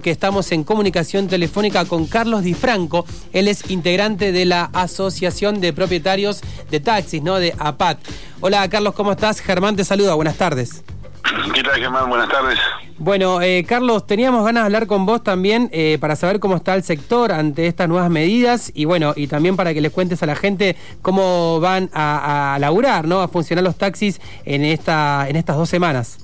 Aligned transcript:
que 0.00 0.10
estamos 0.10 0.50
en 0.52 0.64
comunicación 0.64 1.28
telefónica 1.28 1.84
con 1.84 2.06
Carlos 2.06 2.42
Di 2.42 2.54
Franco. 2.54 3.04
Él 3.32 3.48
es 3.48 3.70
integrante 3.70 4.32
de 4.32 4.44
la 4.44 4.70
Asociación 4.72 5.60
de 5.60 5.72
Propietarios 5.72 6.40
de 6.70 6.80
Taxis, 6.80 7.22
¿no? 7.22 7.36
De 7.36 7.54
APAT. 7.58 7.98
Hola 8.40 8.68
Carlos, 8.68 8.94
¿cómo 8.94 9.12
estás? 9.12 9.40
Germán 9.40 9.76
te 9.76 9.84
saluda, 9.84 10.14
buenas 10.14 10.36
tardes. 10.36 10.82
¿Qué 11.54 11.62
tal, 11.62 11.78
Germán? 11.78 12.08
Buenas 12.08 12.28
tardes. 12.28 12.58
Bueno, 12.98 13.40
eh, 13.40 13.64
Carlos, 13.66 14.06
teníamos 14.06 14.44
ganas 14.44 14.62
de 14.62 14.66
hablar 14.66 14.86
con 14.86 15.06
vos 15.06 15.22
también 15.22 15.70
eh, 15.72 15.96
para 16.00 16.16
saber 16.16 16.40
cómo 16.40 16.56
está 16.56 16.74
el 16.74 16.82
sector 16.82 17.32
ante 17.32 17.66
estas 17.66 17.88
nuevas 17.88 18.10
medidas 18.10 18.70
y 18.74 18.84
bueno, 18.84 19.14
y 19.16 19.26
también 19.26 19.56
para 19.56 19.72
que 19.72 19.80
les 19.80 19.92
cuentes 19.92 20.22
a 20.22 20.26
la 20.26 20.36
gente 20.36 20.76
cómo 21.02 21.60
van 21.60 21.88
a, 21.92 22.54
a 22.54 22.58
laburar, 22.58 23.06
¿no? 23.06 23.20
A 23.20 23.28
funcionar 23.28 23.64
los 23.64 23.76
taxis 23.76 24.20
en, 24.44 24.64
esta, 24.64 25.26
en 25.28 25.36
estas 25.36 25.56
dos 25.56 25.68
semanas. 25.68 26.18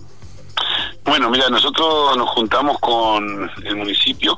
Bueno, 1.07 1.31
mira, 1.31 1.49
nosotros 1.49 2.17
nos 2.17 2.29
juntamos 2.31 2.79
con 2.81 3.51
el 3.65 3.77
municipio 3.77 4.37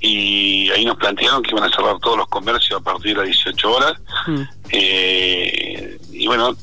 y 0.00 0.68
ahí 0.70 0.84
nos 0.84 0.96
plantearon 0.96 1.42
que 1.42 1.52
iban 1.52 1.64
a 1.64 1.74
cerrar 1.74 1.98
todos 2.00 2.18
los 2.18 2.28
comercios 2.28 2.80
a 2.80 2.82
partir 2.82 3.14
de 3.14 3.18
las 3.18 3.26
18 3.26 3.70
horas. 3.72 3.94
Mm. 4.26 4.42
Eh, 4.70 5.98
y 6.10 6.26
bueno, 6.26 6.56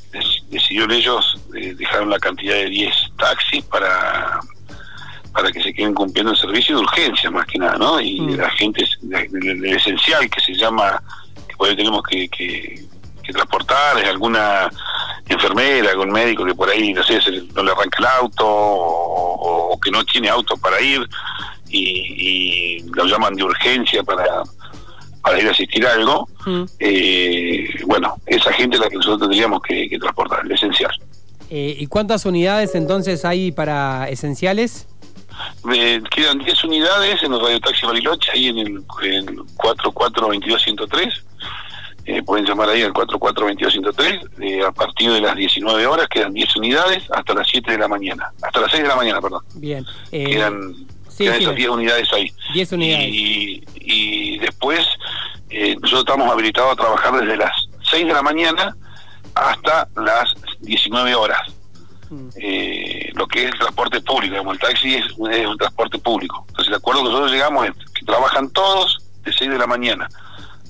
decidieron 0.49 0.91
ellos, 0.91 1.38
eh, 1.55 1.73
dejaron 1.77 2.10
la 2.10 2.20
cantidad 2.20 2.55
de 2.55 2.70
10 2.70 2.94
taxis 3.18 3.63
para 3.66 4.40
para 5.32 5.52
que 5.52 5.62
se 5.62 5.74
queden 5.74 5.94
cumpliendo 5.94 6.32
el 6.32 6.38
servicio 6.38 6.76
de 6.76 6.82
urgencia 6.82 7.30
más 7.30 7.46
que 7.46 7.60
nada, 7.60 7.77
¿no? 7.77 8.02
Y 8.02 8.20
mm. 8.20 8.35
la 8.35 8.49
gente, 8.52 8.84
el 9.12 9.66
esencial 9.66 10.30
que 10.30 10.41
se 10.41 10.54
llama, 10.54 11.02
que 11.48 11.55
por 11.55 11.70
ahí 11.70 11.76
tenemos 11.76 12.04
que, 12.04 12.27
que, 12.30 12.84
que 13.24 13.34
transportar, 13.34 13.99
es 13.99 14.08
alguna 14.08 14.70
enfermera, 15.30 15.91
algún 15.91 16.12
médico 16.12 16.44
que 16.44 16.55
por 16.55 16.70
ahí, 16.70 16.94
no 16.94 17.04
sé, 17.04 17.20
no 17.54 17.63
le 17.63 17.71
arranca 17.71 17.99
el 17.99 18.05
auto 18.05 18.46
o, 18.46 19.19
que 19.81 19.91
no 19.91 20.03
tiene 20.05 20.29
auto 20.29 20.57
para 20.57 20.81
ir 20.81 21.07
y, 21.70 22.79
lo 22.93 23.05
llaman 23.05 23.35
de 23.35 23.43
urgencia 23.43 24.03
para, 24.03 24.43
para 25.21 25.39
ir 25.39 25.48
a 25.48 25.52
asistir 25.52 25.85
a 25.85 25.93
algo. 25.93 26.27
Mm. 26.46 26.63
Eh, 26.79 27.70
bueno, 27.85 28.15
esa 28.26 28.51
gente 28.54 28.77
es 28.77 28.81
la 28.81 28.90
que 28.90 28.96
nosotros 28.96 29.21
tendríamos 29.21 29.62
que, 29.62 29.98
transportar, 29.99 30.46
el 30.46 30.51
esencial. 30.51 30.91
Eh, 31.49 31.76
¿Y 31.79 31.87
cuántas 31.87 32.26
unidades 32.26 32.76
entonces 32.76 33.26
hay 33.26 33.51
para 33.51 34.09
esenciales? 34.09 34.87
Eh, 35.74 36.01
quedan 36.12 36.40
10 36.40 36.63
unidades 36.65 37.24
en 37.24 37.34
el 37.34 37.40
Radio 37.40 37.59
Taxi 37.62 37.85
Bariloche, 37.85 38.31
ahí 38.34 38.48
en 38.48 38.57
el, 38.57 38.84
en 39.03 39.37
4422103 39.55 41.29
eh, 42.10 42.24
pueden 42.24 42.43
llamar 42.43 42.70
ahí 42.70 42.82
al 42.82 42.91
44203, 42.91 44.20
eh, 44.40 44.63
a 44.65 44.71
partir 44.71 45.12
de 45.12 45.21
las 45.21 45.35
19 45.35 45.85
horas 45.85 46.07
quedan 46.07 46.34
10 46.34 46.55
unidades 46.55 47.04
hasta 47.12 47.35
las 47.35 47.48
7 47.48 47.71
de 47.71 47.77
la 47.77 47.88
mañana, 47.88 48.34
hasta 48.41 48.62
las 48.62 48.71
6 48.71 48.82
de 48.82 48.90
la 48.90 48.96
mañana, 48.96 49.21
perdón. 49.21 49.43
Bien. 49.54 49.85
Eh, 50.12 50.24
quedan, 50.24 50.74
esas 51.20 51.55
10 51.55 51.70
unidades 51.70 52.12
ahí. 52.12 52.32
10 52.55 52.71
unidades. 52.71 53.05
Y, 53.10 53.63
y 53.76 54.40
después 54.40 54.87
eh, 55.52 55.76
nosotros 55.76 55.99
estamos 55.99 56.32
habilitados 56.32 56.74
a 56.74 56.76
trabajar 56.77 57.20
desde 57.21 57.37
las 57.37 57.52
6 57.91 58.07
de 58.07 58.13
la 58.13 58.24
mañana 58.24 58.76
hasta 59.35 59.87
las 59.96 60.34
19 60.62 61.13
horas. 61.13 61.41
Mm. 62.12 62.30
lo 63.13 63.27
que 63.27 63.43
es 63.43 63.52
el 63.52 63.60
transporte 63.60 64.02
público, 64.02 64.52
el 64.52 64.57
taxi 64.57 64.96
es, 64.96 65.06
es 65.06 65.46
un 65.46 65.57
transporte 65.59 66.00
público. 66.00 66.44
Entonces 66.47 66.69
el 66.69 66.74
acuerdo 66.74 67.03
que 67.03 67.09
nosotros 67.09 67.31
llegamos 67.31 67.68
es 67.68 67.75
que 67.94 68.03
trabajan 68.03 68.50
todos 68.50 68.97
de 69.24 69.31
6 69.31 69.52
de 69.52 69.57
la 69.59 69.68
mañana 69.68 70.09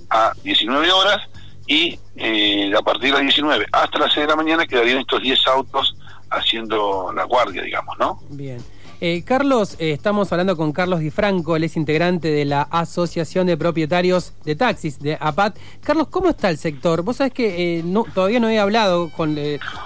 a 0.10 0.34
19 0.44 0.92
horas 0.92 1.30
y 1.68 2.00
eh, 2.16 2.74
a 2.76 2.82
partir 2.82 3.10
de 3.10 3.12
las 3.12 3.22
19 3.22 3.68
hasta 3.72 4.00
las 4.00 4.14
6 4.14 4.26
de 4.26 4.30
la 4.32 4.36
mañana 4.36 4.66
quedarían 4.66 5.00
estos 5.00 5.22
10 5.22 5.48
autos 5.48 5.96
haciendo 6.32 7.12
la 7.14 7.24
guardia, 7.26 7.62
digamos, 7.62 7.98
¿no? 8.00 8.20
Bien. 8.30 8.58
Eh, 9.02 9.24
Carlos, 9.24 9.78
eh, 9.80 9.92
estamos 9.92 10.30
hablando 10.34 10.58
con 10.58 10.74
Carlos 10.74 11.00
Di 11.00 11.10
Franco, 11.10 11.56
él 11.56 11.64
es 11.64 11.78
integrante 11.78 12.30
de 12.30 12.44
la 12.44 12.64
Asociación 12.64 13.48
de 13.48 13.56
Propietarios 13.56 14.34
de 14.44 14.56
Taxis, 14.56 15.00
de 15.00 15.18
APAT. 15.18 15.58
Carlos, 15.82 16.10
¿cómo 16.10 16.30
está 16.30 16.50
el 16.50 16.58
sector? 16.58 17.04
Vos 17.04 17.18
sabés 17.18 17.32
que 17.32 17.82
no, 17.86 18.04
todavía 18.14 18.42
no 18.42 18.50
he 18.50 18.60
hablado, 18.60 19.10
con, 19.10 19.38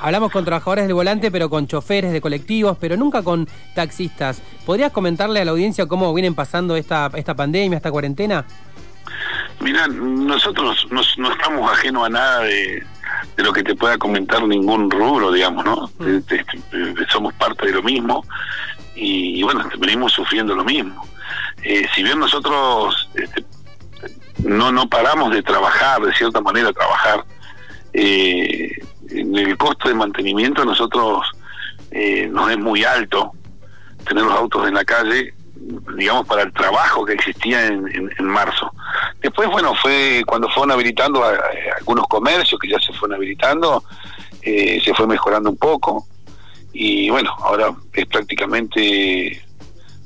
hablamos 0.01 0.31
con 0.31 0.45
trabajadores 0.45 0.85
del 0.85 0.95
volante, 0.95 1.29
pero 1.29 1.47
con 1.49 1.67
choferes 1.67 2.11
de 2.11 2.21
colectivos, 2.21 2.77
pero 2.79 2.97
nunca 2.97 3.21
con 3.21 3.47
taxistas. 3.75 4.41
¿Podrías 4.65 4.91
comentarle 4.91 5.41
a 5.41 5.45
la 5.45 5.51
audiencia 5.51 5.85
cómo 5.85 6.11
vienen 6.13 6.33
pasando 6.33 6.75
esta, 6.75 7.11
esta 7.13 7.35
pandemia, 7.35 7.77
esta 7.77 7.91
cuarentena? 7.91 8.47
Mira, 9.63 9.87
nosotros 9.87 10.87
no, 10.91 11.01
estamos 11.01 11.71
ajenos 11.71 12.05
a 12.05 12.09
nada 12.09 12.39
de, 12.41 12.83
lo 13.37 13.53
que 13.53 13.63
te 13.63 13.75
pueda 13.75 13.97
comentar 13.97 14.43
ningún 14.43 14.91
rubro, 14.91 15.31
digamos, 15.31 15.63
¿no? 15.65 15.89
Mm. 15.99 16.19
somos 17.09 17.33
parte 17.35 17.67
de 17.67 17.73
lo 17.73 17.83
mismo 17.83 18.25
y, 18.95 19.41
bueno, 19.43 19.67
venimos 19.79 20.11
sufriendo 20.11 20.55
lo 20.55 20.63
mismo. 20.63 21.07
Eh, 21.63 21.87
si 21.95 22.03
bien 22.03 22.19
nosotros 22.19 23.09
este, 23.15 23.45
no 24.43 24.71
no 24.71 24.87
paramos 24.89 25.31
de 25.31 25.41
trabajar, 25.41 26.01
de 26.01 26.13
cierta 26.13 26.41
manera 26.41 26.73
trabajar, 26.73 27.23
eh, 27.93 28.71
en 29.09 29.35
el 29.35 29.57
costo 29.57 29.87
de 29.87 29.95
mantenimiento 29.95 30.65
nosotros 30.65 31.25
eh, 31.91 32.27
nos 32.27 32.49
es 32.49 32.57
muy 32.57 32.83
alto 32.83 33.31
tener 34.07 34.23
los 34.23 34.33
autos 34.33 34.67
en 34.67 34.73
la 34.73 34.83
calle 34.83 35.33
digamos, 35.95 36.27
para 36.27 36.43
el 36.43 36.53
trabajo 36.53 37.05
que 37.05 37.13
existía 37.13 37.67
en, 37.67 38.11
en, 38.17 38.25
marzo. 38.25 38.72
Después, 39.23 39.49
bueno, 39.49 39.73
fue 39.73 40.21
cuando 40.27 40.49
fueron 40.49 40.71
habilitando 40.71 41.23
algunos 41.77 42.05
comercios 42.07 42.59
que 42.59 42.69
ya 42.69 42.77
se 42.79 42.91
fueron 42.91 43.15
habilitando, 43.15 43.81
eh, 44.41 44.81
se 44.83 44.93
fue 44.93 45.07
mejorando 45.07 45.49
un 45.49 45.55
poco 45.55 46.05
y 46.73 47.09
bueno, 47.09 47.33
ahora 47.39 47.73
es 47.93 48.05
prácticamente 48.07 49.41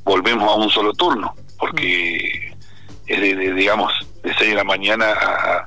volvemos 0.04 0.48
a 0.48 0.56
un 0.56 0.70
solo 0.70 0.94
turno, 0.94 1.34
porque 1.58 2.56
es 3.08 3.20
de, 3.20 3.54
digamos, 3.54 3.92
de 4.22 4.36
6 4.36 4.52
de 4.52 4.56
la 4.56 4.64
mañana 4.64 5.08
a, 5.12 5.66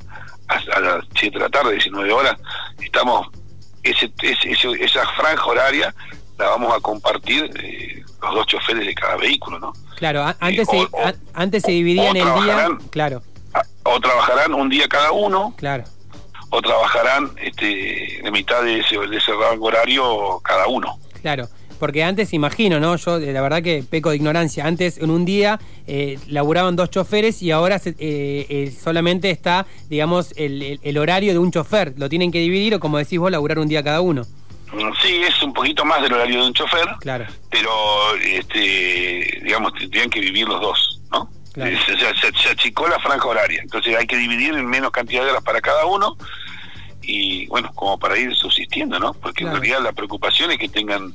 a, 0.48 0.80
las 0.80 1.04
7 1.18 1.36
de 1.36 1.44
la 1.44 1.50
tarde, 1.50 1.72
19 1.72 2.12
horas, 2.12 2.36
estamos, 2.80 3.26
ese, 3.82 4.12
ese, 4.22 4.70
esa 4.78 5.04
franja 5.16 5.46
horaria 5.46 5.92
la 6.38 6.50
vamos 6.50 6.72
a 6.72 6.80
compartir 6.80 7.50
eh, 7.60 8.04
los 8.22 8.34
dos 8.34 8.46
choferes 8.46 8.86
de 8.86 8.94
cada 8.94 9.16
vehículo, 9.16 9.58
¿no? 9.58 9.72
Claro, 9.96 10.24
antes, 10.38 10.68
se, 10.68 10.88
antes 11.34 11.62
se 11.64 11.72
dividían 11.72 12.16
el 12.16 12.42
día, 12.42 12.68
claro. 12.90 13.22
O 13.92 14.00
trabajarán 14.00 14.54
un 14.54 14.68
día 14.68 14.88
cada 14.88 15.12
uno. 15.12 15.54
Claro. 15.56 15.84
O 16.50 16.62
trabajarán 16.62 17.30
este, 17.42 18.20
de 18.22 18.30
mitad 18.30 18.62
de 18.62 18.80
ese, 18.80 18.98
de 18.98 19.16
ese 19.16 19.32
rango 19.32 19.66
horario 19.66 20.40
cada 20.42 20.66
uno. 20.66 20.98
Claro 21.20 21.48
porque 21.80 22.04
antes 22.04 22.34
imagino, 22.34 22.78
¿no? 22.78 22.94
Yo 22.96 23.18
la 23.18 23.40
verdad 23.40 23.62
que 23.62 23.82
peco 23.82 24.10
de 24.10 24.16
ignorancia. 24.16 24.66
Antes 24.66 24.98
en 24.98 25.10
un 25.10 25.24
día 25.24 25.58
eh, 25.86 26.18
laburaban 26.28 26.76
dos 26.76 26.90
choferes 26.90 27.42
y 27.42 27.50
ahora 27.50 27.80
eh, 27.84 27.94
eh, 27.98 28.70
solamente 28.70 29.30
está, 29.30 29.66
digamos, 29.88 30.34
el, 30.36 30.78
el, 30.82 30.98
horario 30.98 31.32
de 31.32 31.38
un 31.38 31.50
chofer. 31.50 31.94
Lo 31.96 32.10
tienen 32.10 32.30
que 32.30 32.38
dividir 32.38 32.74
o 32.74 32.80
como 32.80 32.98
decís 32.98 33.18
vos, 33.18 33.30
laburar 33.30 33.58
un 33.58 33.66
día 33.66 33.82
cada 33.82 34.02
uno. 34.02 34.24
Sí, 35.02 35.22
es 35.26 35.42
un 35.42 35.52
poquito 35.52 35.84
más 35.84 36.02
del 36.02 36.12
horario 36.12 36.42
de 36.42 36.46
un 36.48 36.52
chofer, 36.52 36.86
claro. 37.00 37.26
pero 37.50 37.70
este, 38.22 39.40
digamos, 39.42 39.72
tendrían 39.74 40.08
que 40.08 40.20
vivir 40.20 40.46
los 40.46 40.60
dos, 40.60 40.99
Eh, 41.56 41.78
se, 41.86 42.48
achicó 42.48 42.86
la 42.88 43.00
franja 43.00 43.26
horaria, 43.26 43.60
entonces 43.60 43.96
hay 43.96 44.06
que 44.06 44.16
dividir 44.16 44.54
en 44.54 44.66
menos 44.66 44.92
cantidad 44.92 45.24
de 45.24 45.30
horas 45.30 45.42
para 45.42 45.60
cada 45.60 45.84
uno 45.84 46.16
y 47.02 47.46
bueno, 47.48 47.72
como 47.74 47.98
para 47.98 48.16
ir 48.16 48.34
subsistiendo, 48.36 48.98
¿no? 49.00 49.14
Porque 49.14 49.44
en 49.44 49.50
realidad 49.50 49.80
la 49.82 49.92
preocupación 49.92 50.52
es 50.52 50.58
que 50.58 50.68
tengan, 50.68 51.12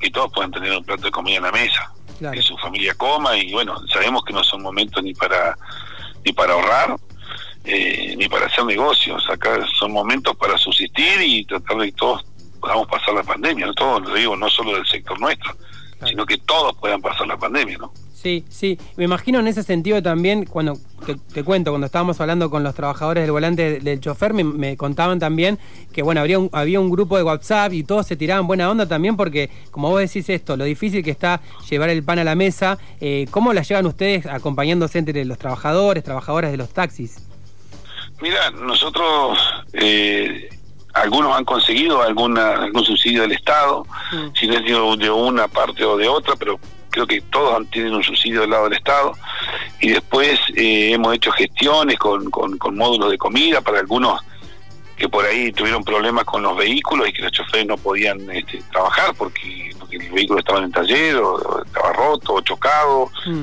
que 0.00 0.10
todos 0.10 0.32
puedan 0.32 0.50
tener 0.50 0.72
un 0.72 0.84
plato 0.84 1.02
de 1.02 1.10
comida 1.10 1.36
en 1.36 1.42
la 1.42 1.52
mesa, 1.52 1.92
que 2.32 2.40
su 2.40 2.56
familia 2.56 2.94
coma 2.94 3.36
y 3.36 3.52
bueno, 3.52 3.76
sabemos 3.92 4.24
que 4.24 4.32
no 4.32 4.42
son 4.44 4.62
momentos 4.62 5.02
ni 5.02 5.12
para 5.12 5.56
ni 6.24 6.32
para 6.32 6.52
ahorrar, 6.54 6.96
eh, 7.64 8.14
ni 8.16 8.28
para 8.28 8.46
hacer 8.46 8.64
negocios. 8.64 9.24
Acá 9.30 9.58
son 9.78 9.92
momentos 9.92 10.36
para 10.36 10.56
subsistir 10.58 11.20
y 11.20 11.44
tratar 11.44 11.78
de 11.78 11.86
que 11.86 11.92
todos 11.92 12.24
podamos 12.60 12.88
pasar 12.88 13.14
la 13.14 13.22
pandemia, 13.22 13.66
no 13.66 13.74
todo 13.74 14.00
lo 14.00 14.14
digo, 14.14 14.36
no 14.36 14.48
solo 14.48 14.74
del 14.74 14.86
sector 14.86 15.18
nuestro, 15.18 15.54
sino 16.06 16.26
que 16.26 16.38
todos 16.38 16.76
puedan 16.76 17.00
pasar 17.00 17.26
la 17.26 17.38
pandemia, 17.38 17.78
¿no? 17.78 17.92
Sí, 18.22 18.44
sí, 18.50 18.78
me 18.96 19.04
imagino 19.04 19.40
en 19.40 19.48
ese 19.48 19.62
sentido 19.62 20.02
también, 20.02 20.44
cuando 20.44 20.76
te, 21.32 21.42
cuento, 21.42 21.70
cuando 21.70 21.86
estábamos 21.86 22.20
hablando 22.20 22.50
con 22.50 22.62
los 22.62 22.74
trabajadores 22.74 23.22
del 23.22 23.32
volante 23.32 23.80
del, 23.80 23.98
chofer, 23.98 24.34
me, 24.34 24.76
contaban 24.76 25.18
también 25.18 25.58
que, 25.90 26.02
bueno, 26.02 26.20
habría 26.20 26.38
un, 26.38 26.50
había 26.52 26.80
un 26.80 26.90
grupo 26.90 27.16
de 27.16 27.22
WhatsApp 27.22 27.72
y 27.72 27.82
todos 27.82 28.06
se 28.06 28.16
tiraban 28.16 28.46
buena 28.46 28.70
onda 28.70 28.84
también 28.84 29.16
porque, 29.16 29.48
como 29.70 29.88
vos 29.88 30.00
decís 30.00 30.28
esto, 30.28 30.58
lo 30.58 30.64
difícil 30.64 31.02
que 31.02 31.10
está 31.10 31.40
llevar 31.70 31.88
el 31.88 32.02
pan 32.02 32.18
a 32.18 32.24
la 32.24 32.34
mesa, 32.34 32.76
eh, 33.00 33.26
¿cómo 33.30 33.54
la 33.54 33.62
llevan 33.62 33.86
ustedes 33.86 34.26
acompañándose 34.26 34.98
entre 34.98 35.24
los 35.24 35.38
trabajadores, 35.38 36.04
trabajadoras 36.04 36.50
de 36.50 36.58
los 36.58 36.68
taxis? 36.74 37.26
Mira, 38.20 38.50
nosotros... 38.50 39.38
Eh, 39.72 40.50
algunos 40.92 41.36
han 41.36 41.44
conseguido 41.44 42.02
alguna, 42.02 42.64
algún 42.64 42.84
subsidio 42.84 43.22
del 43.22 43.30
Estado, 43.30 43.86
mm. 44.12 44.34
si 44.34 44.48
no 44.48 44.54
es 44.54 44.98
de, 44.98 45.10
una 45.10 45.46
parte 45.46 45.84
o 45.84 45.96
de 45.96 46.08
otra, 46.08 46.34
pero 46.36 46.58
creo 46.90 47.06
que 47.06 47.20
todos 47.22 47.56
han, 47.56 47.66
tienen 47.66 47.94
un 47.94 48.02
subsidio 48.02 48.42
del 48.42 48.50
lado 48.50 48.64
del 48.64 48.74
Estado. 48.74 49.12
Y 49.80 49.90
después 49.90 50.38
eh, 50.56 50.92
hemos 50.92 51.14
hecho 51.14 51.30
gestiones 51.32 51.98
con, 51.98 52.30
con, 52.30 52.76
módulos 52.76 53.10
de 53.10 53.18
comida 53.18 53.60
para 53.60 53.80
algunos 53.80 54.20
que 54.96 55.08
por 55.08 55.24
ahí 55.24 55.50
tuvieron 55.52 55.82
problemas 55.82 56.24
con 56.24 56.42
los 56.42 56.54
vehículos 56.56 57.08
y 57.08 57.12
que 57.12 57.22
los 57.22 57.32
choferes 57.32 57.66
no 57.66 57.78
podían 57.78 58.30
este, 58.30 58.62
trabajar 58.70 59.14
porque, 59.16 59.70
el 59.90 60.10
vehículo 60.12 60.38
estaba 60.38 60.58
en 60.58 60.66
el 60.66 60.72
taller 60.72 61.16
o, 61.16 61.64
estaba 61.64 61.92
roto 61.92 62.34
o 62.34 62.40
chocado. 62.42 63.10
Mm. 63.26 63.42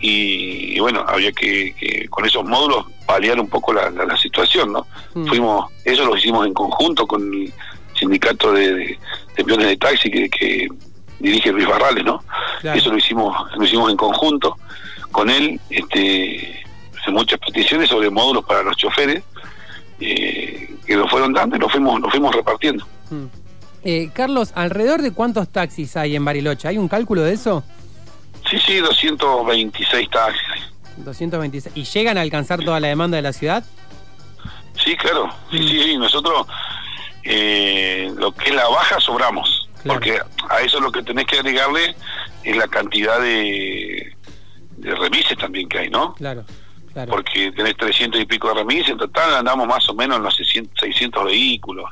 y, 0.00 0.78
bueno, 0.80 1.04
había 1.06 1.32
que, 1.32 2.06
con 2.10 2.26
esos 2.26 2.44
módulos 2.44 2.86
paliar 3.06 3.40
un 3.40 3.48
poco 3.48 3.72
la, 3.72 3.88
la, 3.90 4.16
situación, 4.16 4.72
¿no? 4.72 4.86
Mm. 5.14 5.26
Fuimos, 5.26 5.72
eso 5.84 6.04
lo 6.04 6.16
hicimos 6.16 6.46
en 6.46 6.52
conjunto 6.52 7.06
con 7.06 7.22
el 7.32 7.52
sindicato 7.98 8.52
de, 8.52 8.98
de, 9.36 9.44
peones 9.44 9.68
de 9.68 9.76
taxi 9.76 10.10
que, 10.10 10.68
dirige 11.18 11.52
Luis 11.52 11.66
Barrales, 11.66 12.04
¿no? 12.04 12.22
Eso 12.62 12.90
lo 12.90 12.98
hicimos, 12.98 13.36
lo 13.56 13.64
hicimos 13.64 13.90
en 13.90 13.96
conjunto 13.96 14.56
con 15.12 15.30
él, 15.30 15.60
este, 15.70 16.66
muchas 17.12 17.38
peticiones 17.38 17.88
sobre 17.88 18.10
módulos 18.10 18.44
para 18.44 18.62
los 18.62 18.76
choferes 18.76 19.22
eh, 20.00 20.74
que 20.86 20.96
nos 20.96 21.10
fueron 21.10 21.32
dando 21.32 21.56
y 21.56 21.58
nos 21.58 21.70
fuimos, 21.70 22.00
nos 22.00 22.10
fuimos 22.10 22.34
repartiendo. 22.34 22.86
Mm. 23.10 23.24
Eh, 23.84 24.10
Carlos, 24.12 24.52
¿alrededor 24.54 25.02
de 25.02 25.12
cuántos 25.12 25.48
taxis 25.48 25.96
hay 25.96 26.16
en 26.16 26.24
Bariloche? 26.24 26.68
¿Hay 26.68 26.78
un 26.78 26.88
cálculo 26.88 27.22
de 27.22 27.34
eso? 27.34 27.62
Sí, 28.50 28.58
sí, 28.58 28.76
226 28.78 30.10
taxis. 30.10 30.72
226. 30.96 31.76
¿Y 31.76 31.84
llegan 31.84 32.18
a 32.18 32.22
alcanzar 32.22 32.64
toda 32.64 32.80
la 32.80 32.88
demanda 32.88 33.16
de 33.16 33.22
la 33.22 33.32
ciudad? 33.32 33.64
Sí, 34.82 34.96
claro. 34.96 35.32
Sí, 35.50 35.60
mm. 35.60 35.68
sí, 35.68 35.96
Nosotros, 35.96 36.46
eh, 37.22 38.12
lo 38.16 38.32
que 38.32 38.50
es 38.50 38.56
la 38.56 38.68
baja, 38.68 39.00
sobramos. 39.00 39.65
Porque 39.86 40.18
a 40.48 40.60
eso 40.60 40.80
lo 40.80 40.90
que 40.90 41.02
tenés 41.02 41.26
que 41.26 41.38
agregarle 41.38 41.94
es 42.42 42.56
la 42.56 42.68
cantidad 42.68 43.20
de, 43.20 44.14
de 44.76 44.94
remises 44.94 45.36
también 45.38 45.68
que 45.68 45.78
hay, 45.78 45.90
¿no? 45.90 46.14
Claro. 46.14 46.44
Claro. 46.92 47.10
Porque 47.10 47.52
tenés 47.52 47.76
300 47.76 48.22
y 48.22 48.24
pico 48.24 48.48
de 48.48 48.54
remises, 48.54 48.88
en 48.88 48.96
total 48.96 49.34
andamos 49.34 49.66
más 49.66 49.86
o 49.90 49.94
menos 49.94 50.16
en 50.16 50.22
los 50.22 50.34
600, 50.34 51.24
vehículos, 51.26 51.90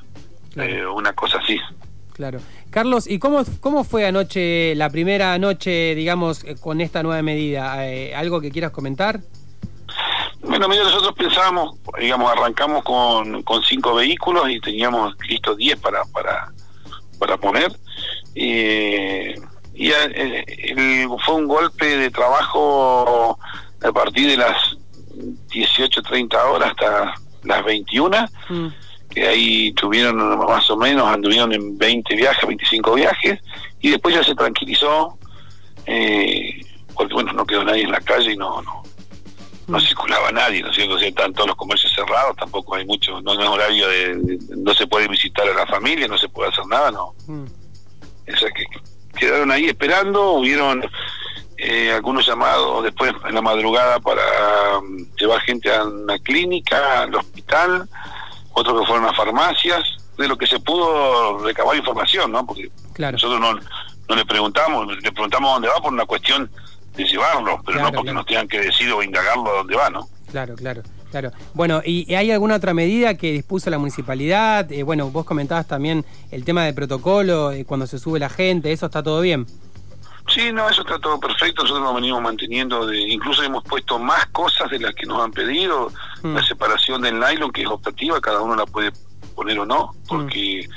eh, 0.56 0.87
una 0.87 1.12
cosa 1.12 1.38
así. 1.43 1.61
Claro. 2.14 2.41
Carlos, 2.70 3.06
¿y 3.06 3.19
cómo, 3.19 3.44
cómo 3.61 3.85
fue 3.85 4.06
anoche, 4.06 4.75
la 4.76 4.88
primera 4.88 5.37
noche, 5.38 5.94
digamos, 5.94 6.43
eh, 6.44 6.56
con 6.58 6.81
esta 6.81 7.02
nueva 7.02 7.20
medida? 7.23 7.87
Eh, 7.87 8.14
¿Algo 8.14 8.41
que 8.41 8.50
quieras 8.50 8.70
comentar? 8.70 9.20
Bueno, 10.41 10.69
mira, 10.69 10.85
nosotros 10.85 11.14
pensábamos, 11.17 11.76
digamos, 11.99 12.32
arrancamos 12.32 12.85
con, 12.85 13.43
con 13.43 13.62
cinco 13.62 13.94
vehículos 13.94 14.49
y 14.49 14.61
teníamos 14.61 15.14
listos 15.29 15.56
10 15.56 15.81
para, 15.81 16.05
para, 16.06 16.52
para 17.19 17.37
poner. 17.37 17.73
Y 18.35 19.35
fue 21.25 21.35
un 21.35 21.47
golpe 21.47 21.97
de 21.97 22.11
trabajo 22.11 23.39
a 23.83 23.93
partir 23.93 24.31
de 24.31 24.37
las 24.37 24.77
18, 25.51 26.03
30 26.03 26.45
horas 26.47 26.71
hasta 26.71 27.15
las 27.45 27.65
21 27.65 28.29
que 29.11 29.29
ahí 29.29 29.73
tuvieron 29.75 30.39
más 30.39 30.69
o 30.71 30.77
menos, 30.77 31.07
anduvieron 31.07 31.53
en 31.53 31.79
20 31.79 32.17
viajes, 32.17 32.47
25 32.47 32.95
viajes, 32.95 33.41
y 33.81 33.91
después 33.91 34.13
ya 34.13 34.25
se 34.25 34.35
tranquilizó, 34.35 35.17
eh, 35.87 36.61
porque 36.95 37.15
bueno, 37.15 37.33
no 37.33 37.47
quedó 37.47 37.63
nadie 37.63 37.85
en 37.85 37.93
la 37.93 38.01
calle 38.01 38.33
y 38.33 38.37
no 38.37 38.61
no 38.63 38.83
no 39.67 39.79
mm. 39.79 39.81
circulaba 39.81 40.31
nadie, 40.31 40.63
¿no 40.63 40.71
es 40.71 40.77
cierto? 40.77 40.95
O 40.95 40.99
están 40.99 41.33
todos 41.33 41.49
los 41.49 41.57
comercios 41.57 41.93
cerrados, 41.95 42.37
tampoco 42.37 42.75
hay 42.75 42.85
mucho, 42.85 43.21
no, 43.23 43.33
es 43.33 43.49
horario 43.49 43.89
de, 43.89 44.39
no 44.57 44.75
se 44.75 44.87
puede 44.87 45.09
visitar 45.09 45.49
a 45.49 45.55
la 45.55 45.67
familia, 45.67 46.07
no 46.07 46.19
se 46.19 46.29
puede 46.29 46.51
hacer 46.51 46.67
nada, 46.67 46.91
no. 46.91 47.15
Mm. 47.27 47.45
O 48.32 48.37
sea 48.37 48.50
que 48.50 48.65
quedaron 49.19 49.50
ahí 49.50 49.67
esperando, 49.67 50.32
hubieron 50.32 50.85
eh, 51.56 51.93
algunos 51.93 52.26
llamados 52.26 52.85
después 52.85 53.12
en 53.26 53.35
la 53.35 53.43
madrugada 53.43 54.00
para 54.00 54.23
mm, 54.82 55.17
llevar 55.17 55.41
gente 55.43 55.73
a 55.73 55.85
una 55.85 56.19
clínica, 56.19 57.03
al 57.03 57.15
hospital, 57.15 57.88
otros 58.53 58.81
que 58.81 58.87
fueron 58.87 59.06
a 59.06 59.15
farmacias, 59.15 59.82
de 60.19 60.29
lo 60.29 60.37
que 60.37 60.47
se 60.47 60.61
pudo 60.61 61.38
recabar 61.38 61.76
información, 61.76 62.32
¿no? 62.32 62.47
Porque 62.47 62.71
nosotros 62.99 63.41
no, 63.41 63.55
no 64.09 64.17
le 64.17 64.25
preguntamos, 64.25 64.87
le 64.87 65.12
preguntamos 65.12 65.55
dónde 65.55 65.69
va 65.69 65.77
por 65.77 65.93
una 65.93 66.06
cuestión 66.06 66.50
de 66.97 67.05
llevarlo, 67.05 67.61
pero 67.67 67.81
no 67.81 67.93
porque 67.93 68.12
nos 68.12 68.27
tengan 68.27 68.47
que 68.47 68.61
decir 68.61 68.93
o 68.93 69.03
indagarlo 69.03 69.50
a 69.50 69.56
dónde 69.59 69.77
va, 69.77 69.91
¿no? 69.91 70.09
Claro, 70.31 70.55
claro. 70.55 70.82
Claro. 71.15 71.31
Bueno, 71.53 71.81
¿y 71.85 72.13
hay 72.13 72.33
alguna 72.33 72.57
otra 72.57 72.75
medida 72.75 73.15
que 73.15 73.31
dispuso 73.31 73.71
la 73.71 73.79
municipalidad? 73.79 74.73
Eh, 74.73 74.83
bueno, 74.83 75.11
vos 75.11 75.25
comentabas 75.25 75.65
también 75.65 76.05
el 76.33 76.45
tema 76.45 76.65
de 76.65 76.73
protocolo, 76.73 77.53
eh, 77.53 77.65
cuando 77.65 77.87
se 77.87 78.01
sube 78.01 78.19
la 78.19 78.29
gente, 78.29 78.73
¿eso 78.73 78.87
está 78.87 79.01
todo 79.01 79.21
bien? 79.21 79.47
Sí, 80.27 80.51
no, 80.53 80.69
eso 80.69 80.81
está 80.81 80.99
todo 80.99 81.21
perfecto, 81.21 81.63
nosotros 81.63 81.87
lo 81.87 81.95
venimos 81.95 82.21
manteniendo, 82.21 82.85
de, 82.85 82.99
incluso 82.99 83.45
hemos 83.45 83.63
puesto 83.63 83.97
más 83.97 84.27
cosas 84.33 84.69
de 84.73 84.81
las 84.81 84.93
que 84.97 85.07
nos 85.07 85.23
han 85.23 85.31
pedido, 85.31 85.93
mm. 86.25 86.35
la 86.35 86.43
separación 86.43 87.01
del 87.03 87.21
nylon 87.21 87.53
que 87.53 87.63
es 87.63 87.69
optativa, 87.69 88.21
cada 88.21 88.41
uno 88.41 88.57
la 88.57 88.67
puede 88.67 88.91
poner 89.37 89.57
o 89.61 89.67
no, 89.67 89.93
mm. 89.93 90.07
porque 90.09 90.69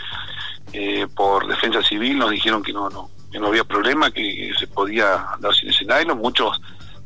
eh, 0.72 1.08
por 1.16 1.48
defensa 1.48 1.82
civil 1.82 2.20
nos 2.20 2.30
dijeron 2.30 2.62
que 2.62 2.74
no, 2.74 2.92
no, 2.92 3.10
que 3.32 3.40
no 3.40 3.48
había 3.48 3.64
problema, 3.64 4.12
que 4.12 4.52
se 4.60 4.68
podía 4.68 5.16
andar 5.34 5.56
sin 5.56 5.70
ese 5.70 5.84
nylon, 5.84 6.20
muchos 6.20 6.62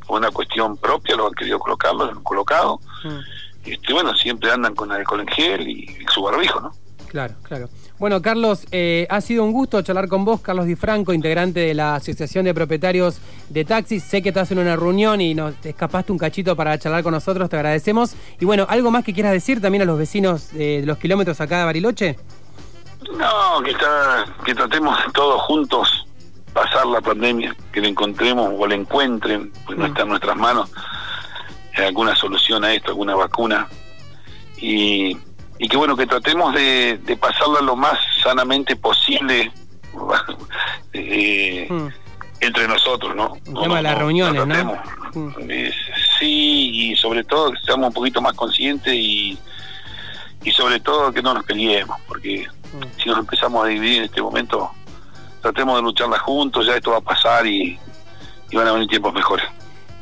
por 0.06 0.18
una 0.18 0.30
cuestión 0.30 0.76
propia 0.76 1.16
lo 1.16 1.28
han 1.28 1.32
querido 1.32 1.58
colocarlo, 1.58 2.04
lo 2.04 2.10
han 2.10 2.22
colocado, 2.22 2.78
mm. 3.04 3.20
este, 3.64 3.92
bueno, 3.92 4.14
siempre 4.16 4.50
andan 4.50 4.74
con 4.74 4.90
alcohol 4.92 5.20
en 5.20 5.28
gel 5.28 5.68
y 5.68 5.96
su 6.12 6.22
barbijo, 6.22 6.60
¿no? 6.60 6.72
Claro, 7.08 7.34
claro. 7.42 7.68
Bueno, 7.98 8.22
Carlos, 8.22 8.66
eh, 8.72 9.06
ha 9.10 9.20
sido 9.20 9.44
un 9.44 9.52
gusto 9.52 9.82
charlar 9.82 10.08
con 10.08 10.24
vos, 10.24 10.40
Carlos 10.40 10.64
Di 10.64 10.76
Franco, 10.76 11.12
integrante 11.12 11.60
de 11.60 11.74
la 11.74 11.96
Asociación 11.96 12.46
de 12.46 12.54
Propietarios 12.54 13.20
de 13.50 13.66
Taxis. 13.66 14.02
Sé 14.02 14.22
que 14.22 14.30
estás 14.30 14.50
en 14.50 14.58
una 14.58 14.76
reunión 14.76 15.20
y 15.20 15.34
nos 15.34 15.54
escapaste 15.62 16.10
un 16.10 16.16
cachito 16.16 16.56
para 16.56 16.78
charlar 16.78 17.02
con 17.02 17.12
nosotros, 17.12 17.50
te 17.50 17.56
agradecemos. 17.56 18.16
Y 18.40 18.46
bueno, 18.46 18.66
¿algo 18.68 18.90
más 18.90 19.04
que 19.04 19.12
quieras 19.12 19.32
decir 19.32 19.60
también 19.60 19.82
a 19.82 19.84
los 19.84 19.98
vecinos 19.98 20.52
de 20.52 20.82
los 20.86 20.96
kilómetros 20.96 21.38
acá 21.42 21.58
de 21.58 21.64
Bariloche? 21.66 22.16
No, 23.18 23.62
que, 23.62 23.76
que 24.46 24.54
tratemos 24.54 24.98
todos 25.12 25.42
juntos 25.42 26.06
pasar 26.52 26.86
la 26.86 27.00
pandemia, 27.00 27.54
que 27.72 27.80
le 27.80 27.88
encontremos 27.88 28.52
o 28.58 28.66
le 28.66 28.74
encuentren, 28.74 29.52
pues 29.66 29.78
no 29.78 29.84
mm. 29.84 29.88
está 29.88 30.02
en 30.02 30.08
nuestras 30.08 30.36
manos, 30.36 30.70
alguna 31.76 32.14
solución 32.14 32.64
a 32.64 32.72
esto, 32.74 32.90
alguna 32.90 33.14
vacuna. 33.14 33.68
Y 34.58 35.16
y 35.62 35.68
que 35.68 35.76
bueno, 35.76 35.96
que 35.96 36.08
tratemos 36.08 36.52
de, 36.54 37.18
pasarla 37.20 37.60
lo 37.60 37.76
más 37.76 37.96
sanamente 38.20 38.74
posible 38.74 39.52
eh, 40.92 41.68
hmm. 41.70 41.86
entre 42.40 42.66
nosotros, 42.66 43.14
¿no? 43.14 43.36
El 43.46 43.54
tema 43.54 43.76
de 43.76 43.82
las 43.82 43.96
reuniones, 43.96 44.44
¿no? 44.44 44.72
Hmm. 45.14 45.30
sí, 46.18 46.70
y 46.72 46.96
sobre 46.96 47.22
todo 47.22 47.52
que 47.52 47.58
seamos 47.64 47.88
un 47.88 47.94
poquito 47.94 48.20
más 48.20 48.32
conscientes 48.32 48.92
y, 48.92 49.38
y 50.42 50.50
sobre 50.50 50.80
todo 50.80 51.12
que 51.12 51.22
no 51.22 51.32
nos 51.32 51.44
peleemos, 51.44 51.96
porque 52.08 52.44
hmm. 52.72 53.00
si 53.00 53.08
nos 53.08 53.18
empezamos 53.20 53.64
a 53.64 53.68
dividir 53.68 53.98
en 53.98 54.04
este 54.06 54.20
momento, 54.20 54.68
tratemos 55.42 55.76
de 55.76 55.82
lucharla 55.82 56.18
juntos, 56.18 56.66
ya 56.66 56.74
esto 56.74 56.90
va 56.90 56.96
a 56.96 57.02
pasar 57.02 57.46
y, 57.46 57.78
y 58.50 58.56
van 58.56 58.66
a 58.66 58.72
venir 58.72 58.88
tiempos 58.88 59.14
mejores. 59.14 59.46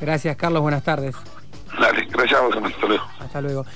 Gracias, 0.00 0.36
Carlos, 0.36 0.62
buenas 0.62 0.82
tardes. 0.82 1.16
Dale, 1.78 2.06
gracias 2.10 2.40
a 2.40 2.42
vos, 2.44 2.56
hasta 2.56 2.86
luego. 2.86 3.04
Hasta 3.20 3.40
luego. 3.40 3.64